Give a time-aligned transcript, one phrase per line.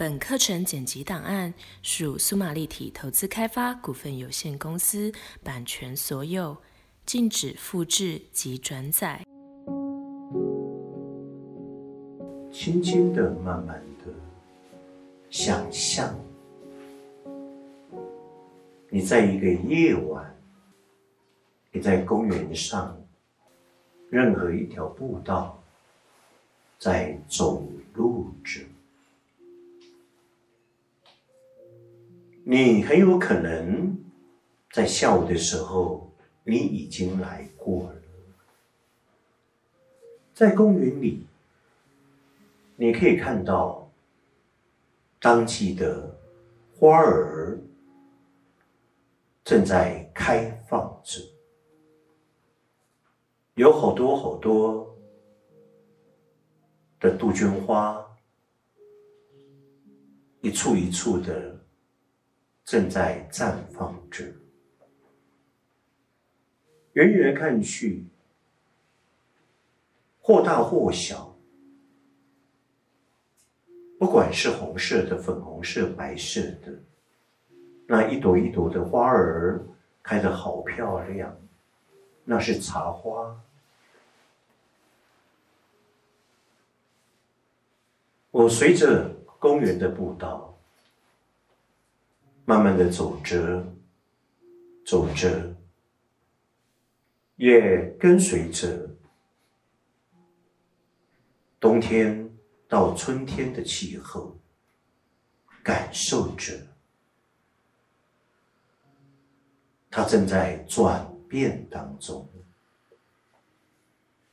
[0.00, 5.12] 本课程剪辑档案属苏玛立体投资开发股份有限公司
[5.44, 6.56] 版权所有，
[7.04, 9.22] 禁止复制及转载。
[12.50, 14.10] 轻轻的、慢慢的
[15.28, 16.18] 想象，
[18.88, 20.34] 你在一个夜晚，
[21.72, 22.98] 你在公园上，
[24.08, 25.62] 任何一条步道，
[26.78, 27.62] 在走
[27.92, 28.62] 路着。
[32.52, 33.96] 你很有可能
[34.72, 38.02] 在下午的时候，你已经来过了。
[40.34, 41.24] 在公园里，
[42.74, 43.88] 你可以看到
[45.20, 46.18] 当季的
[46.76, 47.56] 花儿
[49.44, 51.20] 正在开放着，
[53.54, 54.92] 有好多好多
[56.98, 58.04] 的杜鹃花，
[60.40, 61.60] 一簇一簇的。
[62.70, 64.24] 正在绽放着，
[66.92, 68.04] 远远看去，
[70.22, 71.36] 或大或小，
[73.98, 76.78] 不管是红色的、粉红色、白色的，
[77.88, 79.60] 那一朵一朵的花儿
[80.00, 81.36] 开得好漂亮，
[82.22, 83.36] 那是茶花。
[88.30, 90.49] 我随着公园的步道。
[92.50, 93.64] 慢慢的走着，
[94.84, 95.54] 走着，
[97.36, 98.90] 也跟随着
[101.60, 102.28] 冬天
[102.66, 104.36] 到春天的气候，
[105.62, 106.54] 感受着
[109.88, 112.28] 它正在转变当中。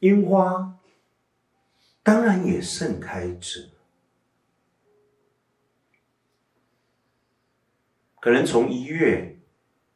[0.00, 0.78] 樱花
[2.02, 3.71] 当然也盛开着。
[8.22, 9.36] 可能从一月、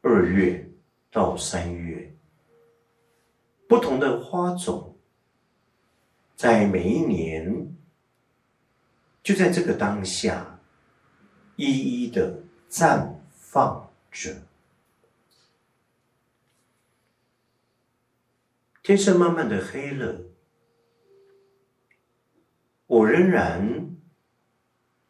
[0.01, 0.69] 二月
[1.09, 2.13] 到三月，
[3.69, 4.97] 不同的花种，
[6.35, 7.73] 在每一年，
[9.23, 10.59] 就在这个当下，
[11.55, 11.71] 一
[12.03, 14.35] 一的绽放着。
[18.83, 20.25] 天色慢慢的黑了，
[22.87, 23.95] 我仍然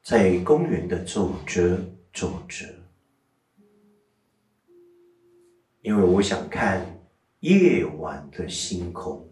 [0.04, 1.80] 在公园的走着
[2.14, 2.77] 走着。
[5.88, 6.86] 因为我想看
[7.40, 9.26] 夜晚的星空，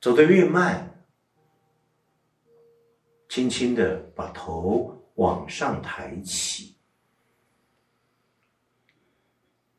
[0.00, 1.06] 走得越慢，
[3.28, 6.74] 轻轻的把头往上抬起。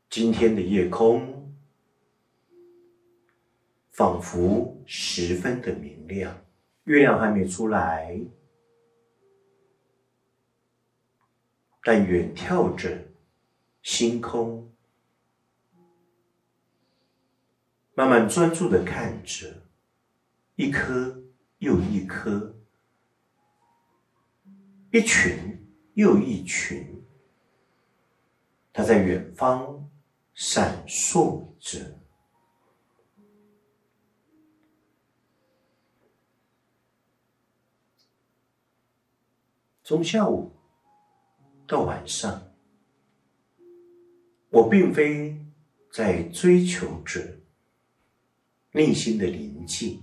[0.09, 1.53] 今天的夜空
[3.91, 6.33] 仿佛十分的明亮。
[6.85, 8.19] 月亮还没出来，
[11.83, 13.05] 但远眺着
[13.83, 14.73] 星空，
[17.93, 19.63] 慢慢专注的看着
[20.55, 21.23] 一颗
[21.59, 22.55] 又一颗，
[24.91, 27.03] 一群又一群，
[28.73, 29.87] 它在远方
[30.33, 32.00] 闪烁着。
[39.91, 40.49] 从下午
[41.67, 42.41] 到晚上，
[44.49, 45.37] 我并非
[45.91, 47.19] 在追求着
[48.71, 50.01] 内心的宁静，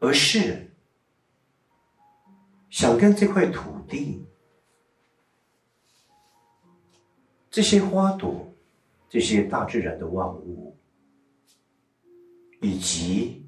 [0.00, 0.72] 而是
[2.70, 4.26] 想跟这块土地、
[7.52, 8.52] 这些花朵、
[9.08, 10.76] 这些大自然的万物，
[12.62, 13.46] 以及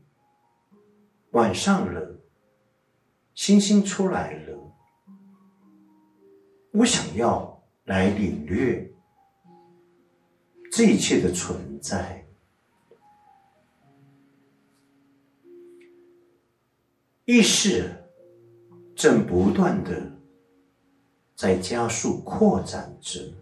[1.33, 2.12] 晚上了。
[3.35, 4.73] 星星出来了，
[6.73, 8.89] 我想要来领略
[10.71, 12.25] 这一切的存在。
[17.25, 17.91] 意识
[18.95, 20.13] 正不断的
[21.35, 23.33] 在加速扩展着，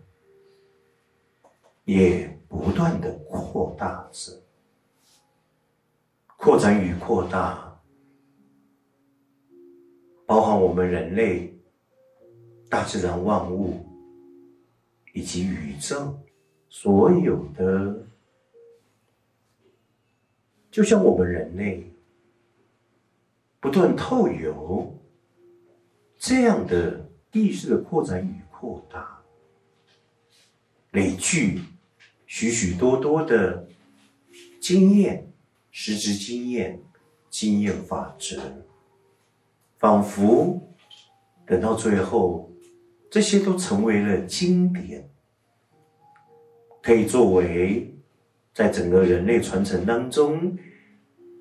[1.84, 4.40] 也不断的扩大着，
[6.36, 7.69] 扩展与扩大。
[10.30, 11.52] 包含我们人类、
[12.68, 13.84] 大自然万物
[15.12, 16.16] 以及宇宙
[16.68, 18.06] 所有的，
[20.70, 21.84] 就像我们人类
[23.58, 24.96] 不断透由
[26.16, 29.20] 这样的意识的扩展与扩大，
[30.92, 31.60] 累聚
[32.28, 33.66] 许许多多的
[34.60, 35.28] 经验、
[35.72, 36.80] 实质经验、
[37.28, 38.40] 经验法则，
[39.80, 40.60] 仿佛
[41.46, 42.50] 等到最后，
[43.10, 45.08] 这些都成为了经典，
[46.82, 47.92] 可以作为
[48.52, 50.54] 在整个人类传承当中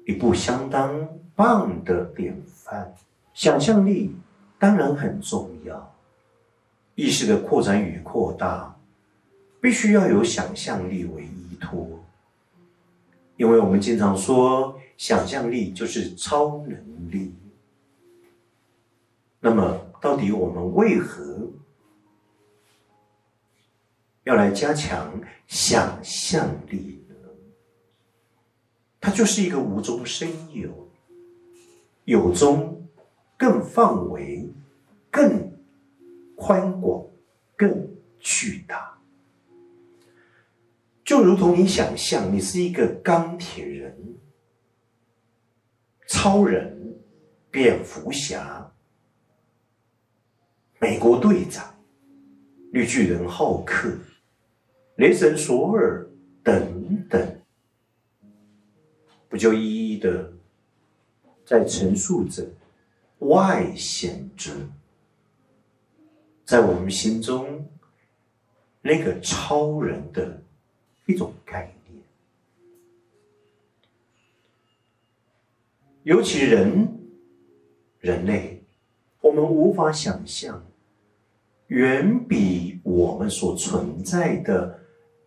[0.08, 1.06] 一部相当
[1.36, 2.96] 棒的典范。
[3.34, 4.16] 想象力
[4.58, 5.96] 当然很重要。
[6.96, 8.74] 意识的扩展与扩大，
[9.62, 11.88] 必须要有想象力为依托，
[13.36, 16.78] 因为我们经常说，想象力就是超能
[17.12, 17.34] 力。
[19.50, 21.50] 那么，到底我们为何
[24.24, 27.16] 要来加强想象力呢？
[29.02, 30.90] 它就是一个无中生有，
[32.06, 32.88] 有中
[33.38, 34.52] 更范围
[35.10, 35.50] 更。
[36.42, 37.06] 宽广，
[37.58, 38.98] 更巨大，
[41.04, 44.16] 就如同你想象，你是一个钢铁人、
[46.08, 46.98] 超人、
[47.52, 48.72] 蝙蝠侠、
[50.82, 51.76] 美国队长、
[52.72, 53.92] 绿巨人浩克、
[54.96, 56.10] 雷神索尔
[56.42, 57.42] 等等，
[59.28, 60.32] 不就一一的
[61.46, 62.48] 在陈述着、
[63.20, 64.52] 外显着？
[66.46, 67.70] 在我们心中，
[68.82, 70.42] 那个超人的
[71.06, 72.02] 一种概念，
[76.04, 76.98] 尤其人
[78.00, 78.64] 人类，
[79.22, 80.66] 我们无法想象，
[81.70, 84.80] 远比我们所存在的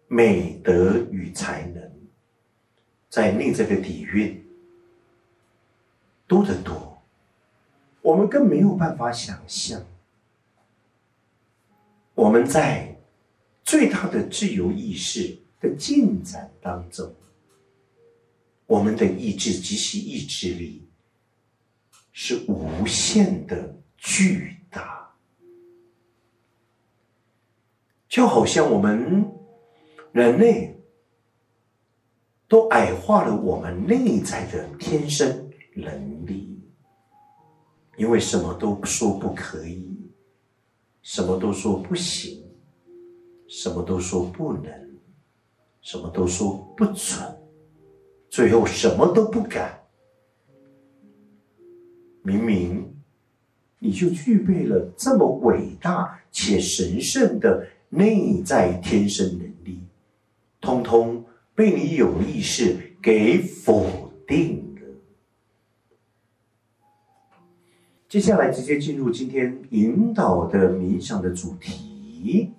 [0.09, 1.91] 美德与才能，
[3.09, 4.45] 在内在的底蕴
[6.27, 7.01] 多得多，
[8.01, 9.85] 我们更没有办法想象。
[12.15, 12.97] 我们在
[13.63, 17.15] 最大的自由意识的进展当中，
[18.67, 20.89] 我们的意志及其意志力
[22.13, 25.15] 是无限的巨大，
[28.13, 29.27] 就好像我们
[30.13, 30.79] 人类
[32.47, 36.61] 都矮化了我们内在的天生能力，
[37.97, 39.99] 因为什么都说不可以。
[41.01, 42.45] 什么都说不行，
[43.49, 44.71] 什么都说不能，
[45.81, 47.19] 什么都说不准，
[48.29, 49.83] 最后什么都不敢。
[52.23, 52.95] 明明
[53.79, 59.79] 你就具备了这么伟大且神圣的内在天生能力，
[60.63, 61.23] 通通
[61.55, 64.81] 被你有意识给否定了。
[68.09, 72.55] 接下来直接进入今天引导的冥想的主题：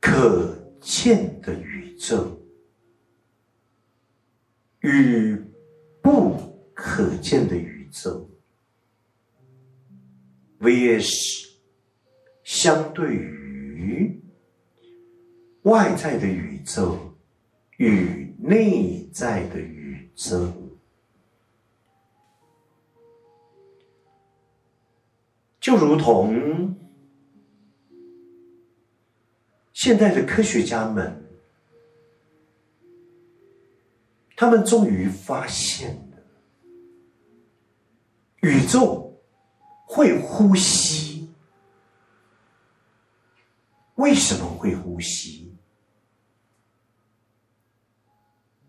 [0.00, 2.40] 可见的宇宙
[4.80, 5.36] 与
[6.00, 6.36] 不
[6.72, 8.30] 可见的宇宙
[10.60, 11.43] ，vs
[12.44, 14.22] 相对于
[15.62, 17.16] 外在的宇宙
[17.78, 20.52] 与内在的宇宙。
[25.58, 26.76] 就如同
[29.72, 31.24] 现在的科学家们，
[34.36, 36.18] 他们终于发现了
[38.42, 39.18] 宇宙
[39.86, 41.13] 会呼吸。
[43.96, 45.54] 为什么会呼吸？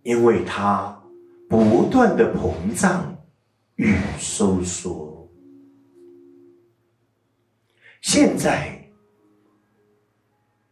[0.03, 1.03] 因为它
[1.49, 3.17] 不断的膨胀
[3.75, 5.27] 与收缩。
[8.01, 8.87] 现在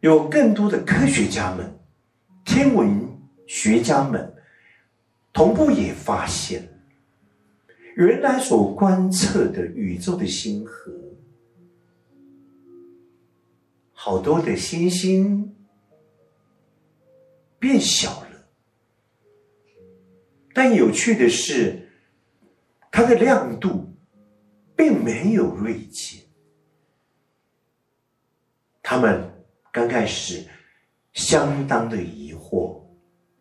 [0.01, 1.79] 有更多的科学家们、
[2.45, 4.35] 天文学家们
[5.33, 6.69] 同步也发现，
[7.95, 10.93] 原来所观测的宇宙的星河，
[14.05, 15.55] 好多的星星
[17.57, 18.45] 变小了，
[20.53, 21.89] 但有趣的是，
[22.91, 23.95] 它的亮度
[24.75, 26.21] 并没有锐减。
[28.81, 29.23] 他们
[29.71, 30.45] 刚开始
[31.13, 32.83] 相当的疑惑，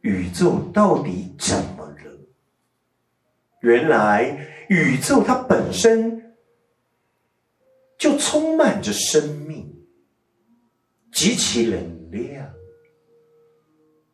[0.02, 2.21] 宇宙到底怎么了？
[3.62, 6.37] 原来宇宙它本身
[7.99, 9.69] 就充满着生命，
[11.23, 12.52] 极其能量。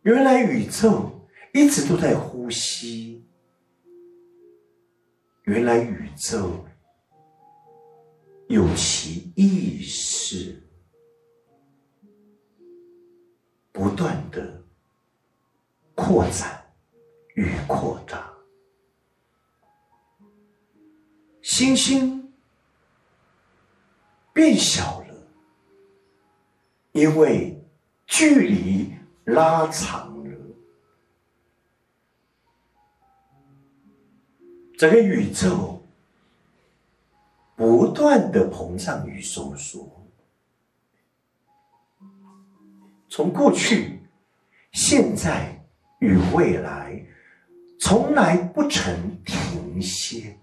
[0.02, 3.26] 原来宇宙一直都在呼吸。
[5.44, 6.66] 原来宇宙
[8.48, 10.62] 有其意识。
[13.72, 14.62] 不断的
[15.94, 16.62] 扩展
[17.36, 18.30] 与扩大，
[21.40, 22.30] 星星
[24.34, 25.02] 变小，
[26.98, 27.56] 因为
[28.08, 28.92] 距离
[29.26, 30.36] 拉长了，
[34.76, 35.80] 整个宇宙
[37.54, 39.88] 不断的膨胀与收缩。
[43.08, 44.00] 从过去、
[44.72, 45.64] 现在
[46.00, 47.00] 与未来，
[47.78, 50.36] 从来不曾停歇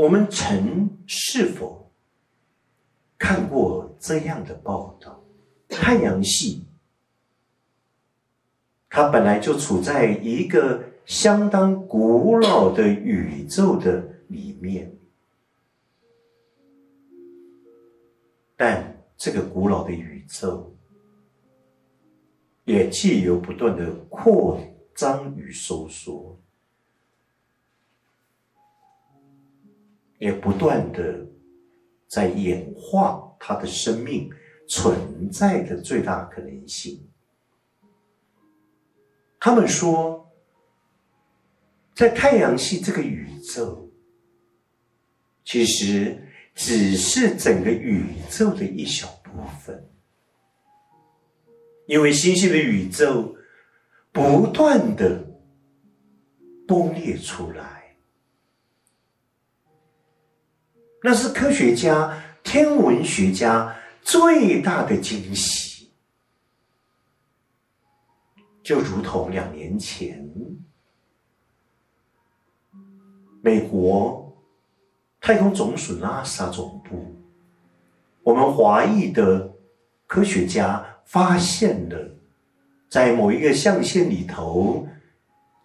[0.00, 1.92] 我们曾是否
[3.18, 5.22] 看过这样的报道？
[5.68, 6.64] 太阳系，
[8.88, 14.90] 它本来就处在一个相当古老的宇宙的里面。
[18.56, 20.74] 但这个古老的宇宙，
[22.64, 24.58] 也既有不断的扩
[24.94, 26.40] 张与收缩，
[30.20, 31.26] 也不断的
[32.06, 34.30] 在演化它的生命
[34.68, 37.04] 存在的最大可能性。
[39.40, 40.30] 他们说，
[41.96, 43.90] 在太阳系这个宇宙，
[45.44, 46.24] 其实。
[46.52, 49.88] 只是整个宇宙的一小部分，
[51.86, 53.34] 因为星星的宇宙
[54.12, 55.24] 不断的
[56.66, 57.79] 崩裂出来，
[61.02, 65.90] 那是科学家、天文学家最大的惊喜。
[68.62, 70.30] 就如同两年前，
[73.42, 74.26] 美国。
[75.22, 77.14] 太空总署拉萨总部，
[78.22, 79.52] 我们华裔的
[80.06, 82.16] 科学家发现了
[82.88, 84.88] 在某一个象限里头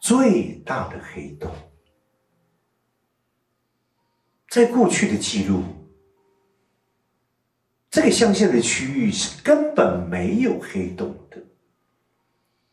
[0.01, 1.49] 最大的黑洞。
[4.55, 5.63] 在过去的记录，
[7.91, 11.43] 这个象限的区域是根本没有黑洞的。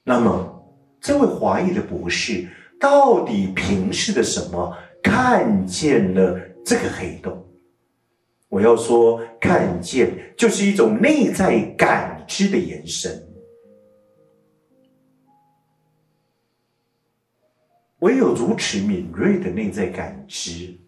[0.05, 0.65] 那么，
[1.01, 2.49] 这位华裔的博士
[2.79, 6.39] 到底凭视的什么看见了？
[6.65, 7.45] 这个黑洞，
[8.49, 13.21] 我要说看见，就是一种内在感知的延伸。
[17.99, 20.79] 唯有如此敏锐的内在感知，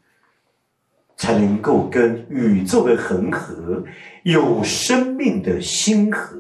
[1.17, 3.85] 才能够跟宇宙的恒河、
[4.25, 6.37] 有生命的星河，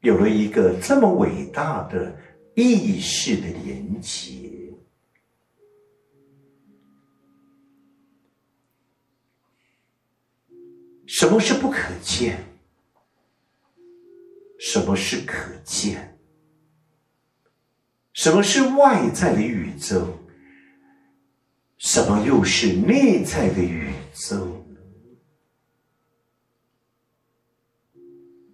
[0.00, 2.16] 有了一个这么伟大的
[2.54, 4.48] 意识的连接。
[11.06, 12.38] 什么是不可见？
[14.60, 16.16] 什么是可见？
[18.12, 20.06] 什么是外在的宇宙？
[21.80, 24.46] 什么又是内在的宇宙？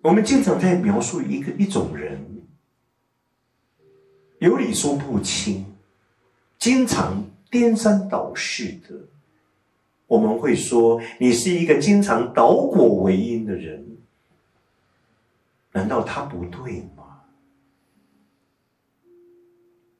[0.00, 2.46] 我们经常在描述一个一种人，
[4.38, 5.66] 有理说不清，
[6.56, 8.94] 经常颠三倒四的。
[10.06, 13.96] 我们会说，你是一个经常倒果为因的人，
[15.72, 17.22] 难道他不对吗？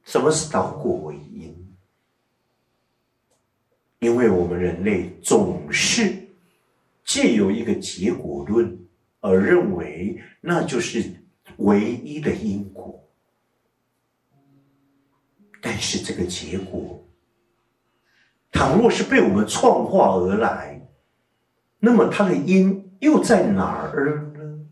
[0.05, 1.56] 什么是倒果为因？
[4.07, 6.29] 因为我们人类总是
[7.03, 8.79] 借由一个结果论
[9.19, 11.03] 而认为那就是
[11.57, 13.03] 唯一的因果，
[15.61, 17.05] 但是这个结果。
[18.49, 20.87] 倘若是被我们创化而来，
[21.79, 24.65] 那么它的因又在哪儿呢？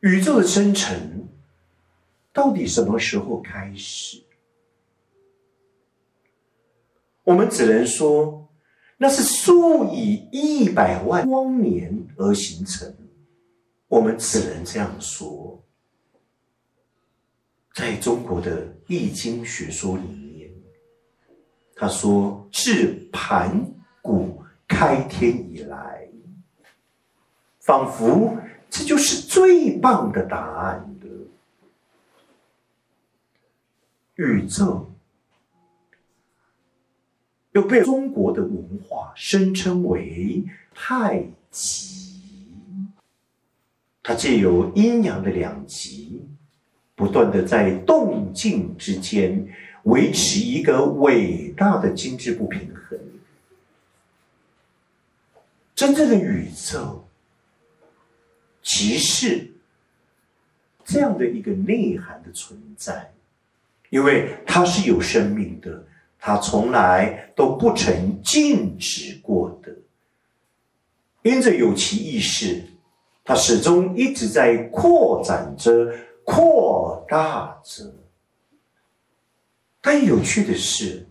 [0.00, 1.28] 宇宙的生成
[2.32, 4.24] 到底什么时候开始？
[7.28, 8.48] 我们只能说，
[8.96, 12.90] 那是数以一百万光年而形成。
[13.86, 15.62] 我们只能这样说，
[17.74, 20.50] 在中国的易经学说里面。
[21.76, 23.62] 他说：“自盘
[24.00, 26.08] 古开天以来，
[27.60, 28.38] 仿佛
[28.70, 31.06] 这就是最棒的答案的。
[34.14, 34.90] 宇宙
[37.52, 42.22] 又被中国的文化声称为太极，
[44.02, 46.22] 它借由阴阳的两极，
[46.94, 49.46] 不断的在动静之间
[49.84, 52.98] 维持一个伟大的精致不平衡。
[55.74, 57.04] 真正的宇宙，
[58.62, 59.50] 即是
[60.84, 63.12] 这样的一个内涵的存在，
[63.88, 65.86] 因为它是有生命的，
[66.18, 69.74] 它从来都不曾禁止过的，
[71.22, 72.62] 因着有其意识，
[73.24, 75.94] 它始终一直在扩展着、
[76.24, 77.94] 扩大着。
[79.80, 81.04] 但有趣的是。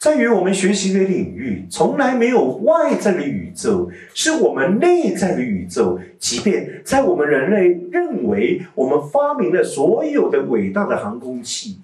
[0.00, 5.98] 在于我们学习的领域，从来没有外在的宇宙，是我们内在的宇宙。
[6.20, 11.80] 即便在我们人类认为我们发明了所有的伟大的航空器，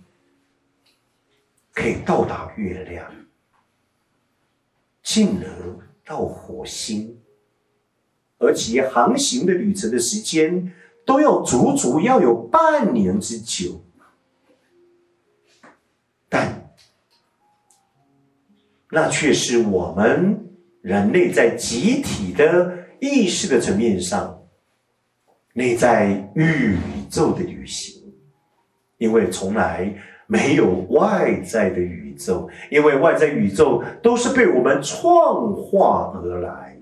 [1.75, 3.13] 可以到达月亮，
[5.03, 5.77] 进而
[6.07, 7.21] 到火星，
[8.39, 10.73] 而且航行的旅程的时间
[11.05, 13.85] 都要足足要有半年之久，
[16.29, 16.63] 但。
[18.91, 24.41] 那却是我们人类在集体的意识的层面上，
[25.53, 26.79] 内在宇
[27.11, 28.15] 宙的旅行，
[28.99, 29.93] 因为从来
[30.27, 36.74] 没有外在的宇宙，因为外在宇宙都是被我们创化而来。